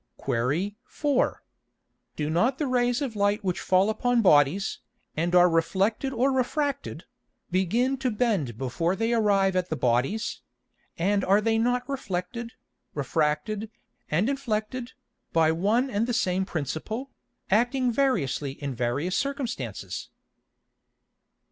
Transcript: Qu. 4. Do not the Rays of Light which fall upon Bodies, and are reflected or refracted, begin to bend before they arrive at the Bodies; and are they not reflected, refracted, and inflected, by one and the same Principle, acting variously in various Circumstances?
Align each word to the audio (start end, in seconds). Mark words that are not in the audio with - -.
Qu. 0.17 0.71
4. 0.83 1.43
Do 2.15 2.31
not 2.31 2.57
the 2.57 2.65
Rays 2.65 3.03
of 3.03 3.15
Light 3.15 3.43
which 3.43 3.59
fall 3.59 3.87
upon 3.87 4.23
Bodies, 4.23 4.79
and 5.15 5.35
are 5.35 5.47
reflected 5.47 6.11
or 6.11 6.31
refracted, 6.31 7.03
begin 7.51 7.97
to 7.97 8.09
bend 8.09 8.57
before 8.57 8.95
they 8.95 9.13
arrive 9.13 9.55
at 9.55 9.69
the 9.69 9.75
Bodies; 9.75 10.41
and 10.97 11.23
are 11.23 11.39
they 11.39 11.59
not 11.59 11.87
reflected, 11.87 12.53
refracted, 12.95 13.69
and 14.09 14.27
inflected, 14.27 14.93
by 15.33 15.51
one 15.51 15.87
and 15.91 16.07
the 16.07 16.13
same 16.15 16.45
Principle, 16.45 17.11
acting 17.51 17.91
variously 17.91 18.53
in 18.53 18.73
various 18.73 19.15
Circumstances? 19.15 20.09